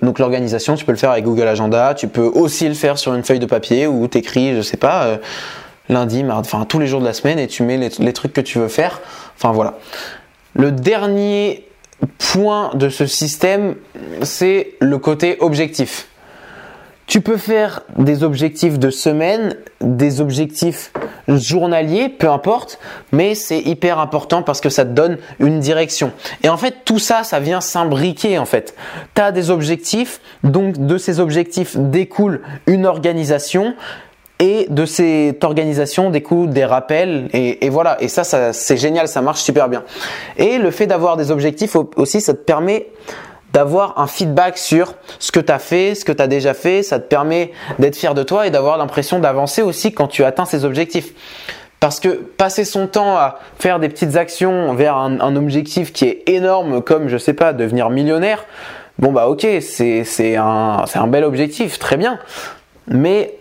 Donc 0.00 0.18
l'organisation, 0.18 0.74
tu 0.74 0.84
peux 0.84 0.92
le 0.92 0.98
faire 0.98 1.10
avec 1.10 1.24
Google 1.24 1.46
Agenda, 1.46 1.94
tu 1.94 2.08
peux 2.08 2.22
aussi 2.22 2.66
le 2.66 2.74
faire 2.74 2.98
sur 2.98 3.14
une 3.14 3.22
feuille 3.22 3.38
de 3.38 3.46
papier 3.46 3.86
où 3.86 4.08
tu 4.08 4.18
écris, 4.18 4.56
je 4.56 4.62
sais 4.62 4.76
pas, 4.78 5.04
euh, 5.04 5.16
lundi, 5.88 6.24
mardi, 6.24 6.48
enfin 6.52 6.64
tous 6.64 6.78
les 6.78 6.86
jours 6.86 7.00
de 7.00 7.04
la 7.04 7.12
semaine 7.12 7.38
et 7.38 7.46
tu 7.46 7.62
mets 7.62 7.76
les, 7.76 8.12
trucs 8.12 8.32
que 8.32 8.40
tu 8.40 8.58
veux 8.58 8.68
faire. 8.68 9.00
Enfin 9.36 9.52
voilà. 9.52 9.74
Le 10.54 10.72
dernier 10.72 11.66
point 12.18 12.70
de 12.74 12.88
ce 12.88 13.06
système, 13.06 13.76
c'est 14.22 14.72
le 14.80 14.98
côté 14.98 15.36
objectif. 15.40 16.08
Tu 17.06 17.20
peux 17.20 17.36
faire 17.36 17.82
des 17.98 18.22
objectifs 18.22 18.78
de 18.78 18.90
semaine, 18.90 19.56
des 19.80 20.20
objectifs 20.20 20.92
journaliers, 21.28 22.08
peu 22.08 22.28
importe, 22.30 22.78
mais 23.10 23.34
c'est 23.34 23.60
hyper 23.60 23.98
important 23.98 24.42
parce 24.42 24.60
que 24.60 24.68
ça 24.68 24.84
te 24.84 24.90
donne 24.90 25.18
une 25.38 25.60
direction. 25.60 26.12
Et 26.42 26.48
en 26.48 26.56
fait, 26.56 26.76
tout 26.84 26.98
ça, 26.98 27.22
ça 27.24 27.40
vient 27.40 27.60
s'imbriquer 27.60 28.38
en 28.38 28.46
fait. 28.46 28.74
Tu 29.14 29.20
as 29.20 29.32
des 29.32 29.50
objectifs, 29.50 30.20
donc 30.42 30.78
de 30.78 30.96
ces 30.96 31.20
objectifs 31.20 31.76
découle 31.76 32.40
une 32.66 32.86
organisation 32.86 33.74
et 34.38 34.66
de 34.70 34.86
cette 34.86 35.44
organisation 35.44 36.10
découlent 36.10 36.50
des 36.50 36.64
rappels 36.64 37.28
et, 37.32 37.68
voilà 37.68 38.02
et 38.02 38.08
ça, 38.08 38.24
ça 38.24 38.52
c'est 38.52 38.76
génial 38.76 39.06
ça 39.06 39.22
marche 39.22 39.40
super 39.40 39.68
bien 39.68 39.84
et 40.36 40.58
le 40.58 40.70
fait 40.72 40.88
d'avoir 40.88 41.16
des 41.16 41.30
objectifs 41.30 41.76
aussi 41.96 42.20
ça 42.20 42.34
te 42.34 42.40
permet 42.40 42.88
d'avoir 43.52 43.98
un 43.98 44.06
feedback 44.06 44.56
sur 44.56 44.94
ce 45.18 45.30
que 45.30 45.40
tu 45.40 45.52
as 45.52 45.58
fait, 45.58 45.94
ce 45.94 46.04
que 46.04 46.12
tu 46.12 46.22
as 46.22 46.26
déjà 46.26 46.54
fait, 46.54 46.82
ça 46.82 46.98
te 46.98 47.06
permet 47.06 47.52
d'être 47.78 47.96
fier 47.96 48.14
de 48.14 48.22
toi 48.22 48.46
et 48.46 48.50
d'avoir 48.50 48.78
l'impression 48.78 49.18
d'avancer 49.18 49.62
aussi 49.62 49.92
quand 49.92 50.08
tu 50.08 50.24
atteins 50.24 50.46
ces 50.46 50.64
objectifs. 50.64 51.12
Parce 51.78 52.00
que 52.00 52.08
passer 52.08 52.64
son 52.64 52.86
temps 52.86 53.16
à 53.16 53.40
faire 53.58 53.80
des 53.80 53.88
petites 53.88 54.16
actions 54.16 54.72
vers 54.74 54.96
un, 54.96 55.36
objectif 55.36 55.92
qui 55.92 56.06
est 56.06 56.22
énorme, 56.28 56.80
comme 56.80 57.08
je 57.08 57.18
sais 57.18 57.34
pas, 57.34 57.52
devenir 57.52 57.90
millionnaire, 57.90 58.44
bon 58.98 59.12
bah 59.12 59.26
ok, 59.28 59.46
c'est 59.60 60.36
un, 60.36 61.06
bel 61.08 61.24
objectif, 61.24 61.78
très 61.78 61.96
bien. 61.96 62.20
Mais 62.86 63.34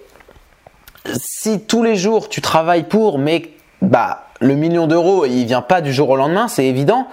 si 1.05 1.61
tous 1.61 1.83
les 1.83 1.95
jours 1.95 2.29
tu 2.29 2.41
travailles 2.41 2.83
pour, 2.83 3.19
mais 3.19 3.43
bah 3.81 4.25
le 4.39 4.55
million 4.55 4.87
d'euros 4.87 5.25
il 5.25 5.45
vient 5.45 5.61
pas 5.61 5.81
du 5.81 5.93
jour 5.93 6.09
au 6.09 6.15
lendemain, 6.15 6.47
c'est 6.47 6.65
évident 6.65 7.07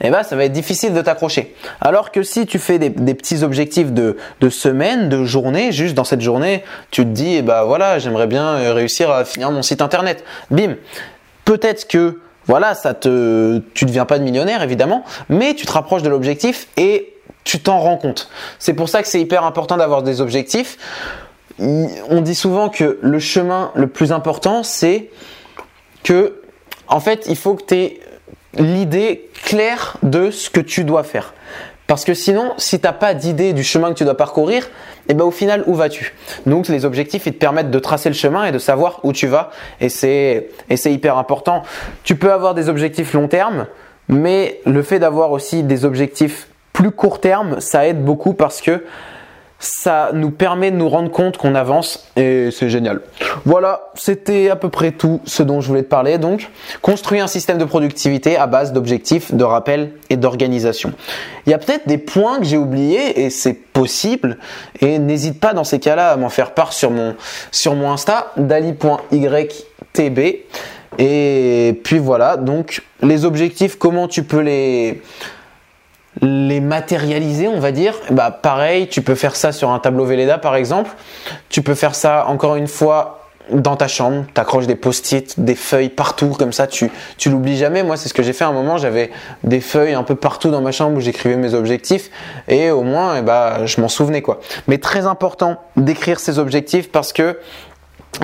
eh 0.00 0.10
ben, 0.10 0.22
ça 0.22 0.36
va 0.36 0.44
être 0.44 0.52
difficile 0.52 0.94
de 0.94 1.02
t'accrocher. 1.02 1.54
Alors 1.80 2.10
que 2.10 2.22
si 2.22 2.46
tu 2.46 2.58
fais 2.58 2.78
des, 2.78 2.90
petits 2.90 3.42
objectifs 3.42 3.92
de, 3.92 4.16
de 4.40 4.48
semaine, 4.48 5.08
de 5.08 5.24
journée, 5.24 5.72
juste 5.72 5.94
dans 5.94 6.04
cette 6.04 6.22
journée, 6.22 6.64
tu 6.90 7.02
te 7.02 7.10
dis, 7.10 7.36
eh 7.36 7.42
ben 7.42 7.64
voilà, 7.64 7.98
j'aimerais 7.98 8.26
bien 8.26 8.44
euh, 8.44 8.72
réussir 8.72 9.10
à 9.10 9.24
finir 9.24 9.50
mon 9.50 9.62
site 9.62 9.82
internet. 9.82 10.24
Bim. 10.50 10.76
Peut-être 11.44 11.88
que 11.88 12.20
voilà, 12.46 12.74
ça 12.74 12.94
te, 12.94 13.58
tu 13.74 13.84
deviens 13.84 14.06
pas 14.06 14.18
de 14.18 14.24
millionnaire 14.24 14.62
évidemment, 14.62 15.04
mais 15.28 15.54
tu 15.54 15.66
te 15.66 15.72
rapproches 15.72 16.02
de 16.02 16.08
l'objectif 16.08 16.68
et 16.76 17.14
tu 17.44 17.60
t'en 17.60 17.80
rends 17.80 17.96
compte. 17.96 18.30
C'est 18.58 18.74
pour 18.74 18.88
ça 18.88 19.02
que 19.02 19.08
c'est 19.08 19.20
hyper 19.20 19.44
important 19.44 19.76
d'avoir 19.76 20.02
des 20.02 20.20
objectifs. 20.20 20.78
On 21.58 22.20
dit 22.22 22.34
souvent 22.34 22.68
que 22.70 22.98
le 23.02 23.18
chemin 23.18 23.70
le 23.74 23.86
plus 23.86 24.12
important, 24.12 24.62
c'est 24.62 25.10
que, 26.02 26.40
en 26.88 27.00
fait, 27.00 27.26
il 27.28 27.36
faut 27.36 27.54
que 27.54 27.64
tu 27.64 27.74
aies 27.74 28.00
l'idée 28.54 29.28
claire 29.44 29.96
de 30.02 30.30
ce 30.30 30.50
que 30.50 30.60
tu 30.60 30.84
dois 30.84 31.02
faire. 31.02 31.34
Parce 31.86 32.04
que 32.04 32.14
sinon, 32.14 32.52
si 32.56 32.78
tu 32.78 32.86
n'as 32.86 32.92
pas 32.92 33.14
d'idée 33.14 33.52
du 33.52 33.64
chemin 33.64 33.88
que 33.88 33.98
tu 33.98 34.04
dois 34.04 34.16
parcourir, 34.16 34.64
et 34.64 35.12
eh 35.12 35.14
ben 35.14 35.24
au 35.24 35.32
final, 35.32 35.64
où 35.66 35.74
vas-tu? 35.74 36.14
Donc 36.46 36.68
les 36.68 36.84
objectifs, 36.84 37.26
ils 37.26 37.32
te 37.32 37.38
permettent 37.38 37.72
de 37.72 37.78
tracer 37.80 38.08
le 38.08 38.14
chemin 38.14 38.44
et 38.44 38.52
de 38.52 38.60
savoir 38.60 39.00
où 39.02 39.12
tu 39.12 39.26
vas. 39.26 39.50
Et 39.80 39.88
c'est, 39.88 40.50
et 40.68 40.76
c'est 40.76 40.92
hyper 40.92 41.18
important. 41.18 41.64
Tu 42.04 42.14
peux 42.14 42.32
avoir 42.32 42.54
des 42.54 42.68
objectifs 42.68 43.12
long 43.12 43.26
terme, 43.26 43.66
mais 44.08 44.60
le 44.66 44.82
fait 44.84 45.00
d'avoir 45.00 45.32
aussi 45.32 45.64
des 45.64 45.84
objectifs 45.84 46.46
plus 46.72 46.92
court 46.92 47.20
terme, 47.20 47.60
ça 47.60 47.88
aide 47.88 48.04
beaucoup 48.04 48.34
parce 48.34 48.60
que 48.60 48.84
ça 49.60 50.10
nous 50.14 50.30
permet 50.30 50.70
de 50.70 50.76
nous 50.76 50.88
rendre 50.88 51.10
compte 51.10 51.36
qu'on 51.36 51.54
avance 51.54 52.08
et 52.16 52.48
c'est 52.50 52.70
génial. 52.70 53.02
Voilà, 53.44 53.90
c'était 53.94 54.48
à 54.48 54.56
peu 54.56 54.70
près 54.70 54.90
tout 54.90 55.20
ce 55.26 55.42
dont 55.42 55.60
je 55.60 55.68
voulais 55.68 55.82
te 55.82 55.88
parler. 55.88 56.16
Donc, 56.16 56.50
construire 56.80 57.24
un 57.24 57.26
système 57.26 57.58
de 57.58 57.66
productivité 57.66 58.38
à 58.38 58.46
base 58.46 58.72
d'objectifs, 58.72 59.34
de 59.34 59.44
rappels 59.44 59.92
et 60.08 60.16
d'organisation. 60.16 60.94
Il 61.46 61.50
y 61.50 61.52
a 61.52 61.58
peut-être 61.58 61.86
des 61.86 61.98
points 61.98 62.38
que 62.38 62.44
j'ai 62.44 62.56
oubliés 62.56 63.20
et 63.22 63.28
c'est 63.28 63.52
possible. 63.52 64.38
Et 64.80 64.98
n'hésite 64.98 65.38
pas 65.38 65.52
dans 65.52 65.64
ces 65.64 65.78
cas-là 65.78 66.10
à 66.12 66.16
m'en 66.16 66.30
faire 66.30 66.54
part 66.54 66.72
sur 66.72 66.90
mon, 66.90 67.14
sur 67.52 67.74
mon 67.74 67.90
Insta, 67.92 68.32
dali.ytb. 68.38 70.18
Et 70.98 71.80
puis 71.84 71.98
voilà, 71.98 72.36
donc 72.36 72.82
les 73.02 73.24
objectifs, 73.24 73.76
comment 73.76 74.08
tu 74.08 74.22
peux 74.24 74.40
les 74.40 75.02
les 76.20 76.60
matérialiser, 76.60 77.48
on 77.48 77.60
va 77.60 77.72
dire, 77.72 77.94
bah 78.10 78.30
pareil, 78.30 78.88
tu 78.88 79.02
peux 79.02 79.14
faire 79.14 79.36
ça 79.36 79.52
sur 79.52 79.70
un 79.70 79.78
tableau 79.78 80.04
Velleda 80.04 80.38
par 80.38 80.56
exemple. 80.56 80.90
Tu 81.48 81.62
peux 81.62 81.74
faire 81.74 81.94
ça 81.94 82.26
encore 82.26 82.56
une 82.56 82.66
fois 82.66 83.20
dans 83.52 83.76
ta 83.76 83.88
chambre, 83.88 84.24
tu 84.32 84.40
accroches 84.40 84.66
des 84.66 84.76
post-it, 84.76 85.40
des 85.40 85.54
feuilles 85.54 85.88
partout, 85.88 86.36
comme 86.38 86.52
ça 86.52 86.66
tu, 86.66 86.90
tu 87.18 87.30
l'oublies 87.30 87.56
jamais. 87.56 87.82
Moi, 87.82 87.96
c'est 87.96 88.08
ce 88.08 88.14
que 88.14 88.22
j'ai 88.22 88.32
fait 88.32 88.44
à 88.44 88.48
un 88.48 88.52
moment, 88.52 88.78
j'avais 88.78 89.10
des 89.44 89.60
feuilles 89.60 89.94
un 89.94 90.02
peu 90.02 90.14
partout 90.14 90.50
dans 90.50 90.60
ma 90.60 90.72
chambre 90.72 90.96
où 90.96 91.00
j'écrivais 91.00 91.36
mes 91.36 91.54
objectifs 91.54 92.10
et 92.48 92.70
au 92.70 92.82
moins, 92.82 93.16
eh 93.18 93.22
bah, 93.22 93.66
je 93.66 93.80
m'en 93.80 93.88
souvenais 93.88 94.22
quoi. 94.22 94.40
Mais 94.68 94.78
très 94.78 95.06
important 95.06 95.56
d'écrire 95.76 96.20
ces 96.20 96.38
objectifs 96.38 96.90
parce 96.90 97.12
que 97.12 97.38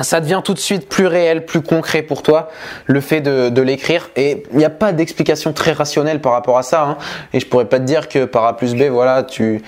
ça 0.03 0.21
devient 0.21 0.41
tout 0.45 0.55
de 0.55 0.59
suite 0.59 0.89
plus 0.89 1.07
réel, 1.07 1.47
plus 1.47 1.63
concret 1.63 2.03
pour 2.03 2.23
toi, 2.23 2.51
le 2.87 3.01
fait 3.01 3.21
de, 3.21 3.63
l'écrire. 3.63 4.11
Et 4.17 4.43
il 4.53 4.59
n'y 4.59 4.65
a 4.65 4.71
pas 4.71 4.93
d'explication 4.93 5.53
très 5.53 5.73
rationnelle 5.73 6.21
par 6.21 6.33
rapport 6.33 6.59
à 6.59 6.63
ça. 6.63 6.83
Hein. 6.83 6.99
Et 7.33 7.41
je 7.41 7.47
pourrais 7.47 7.65
pas 7.65 7.79
te 7.79 7.85
dire 7.85 8.09
que 8.09 8.25
par 8.25 8.45
A 8.45 8.57
plus 8.57 8.75
B, 8.75 8.85
voilà, 8.85 9.23
tu 9.23 9.63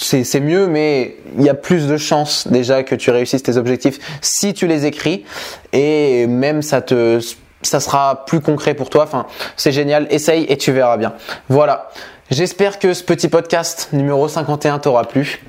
c'est 0.00 0.40
mieux, 0.40 0.68
mais 0.68 1.16
il 1.36 1.42
y 1.42 1.48
a 1.48 1.54
plus 1.54 1.88
de 1.88 1.96
chances 1.96 2.46
déjà 2.46 2.84
que 2.84 2.94
tu 2.94 3.10
réussisses 3.10 3.42
tes 3.42 3.56
objectifs 3.56 3.98
si 4.20 4.54
tu 4.54 4.68
les 4.68 4.86
écris. 4.86 5.24
Et 5.72 6.28
même 6.28 6.62
ça 6.62 6.80
te 6.80 7.20
ça 7.62 7.80
sera 7.80 8.24
plus 8.24 8.40
concret 8.40 8.74
pour 8.74 8.90
toi. 8.90 9.02
Enfin, 9.02 9.26
c'est 9.56 9.72
génial. 9.72 10.06
Essaye 10.10 10.44
et 10.48 10.56
tu 10.56 10.70
verras 10.70 10.96
bien. 10.96 11.14
Voilà. 11.48 11.90
J'espère 12.30 12.78
que 12.78 12.94
ce 12.94 13.02
petit 13.02 13.28
podcast 13.28 13.88
numéro 13.92 14.28
51 14.28 14.78
t'aura 14.78 15.04
plu. 15.04 15.42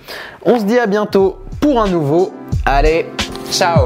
On 0.44 0.58
se 0.58 0.64
dit 0.64 0.80
à 0.80 0.88
bientôt 0.88 1.40
pour 1.60 1.82
un 1.82 1.88
nouveau. 1.88 2.34
Allez, 2.66 3.06
ciao 3.52 3.84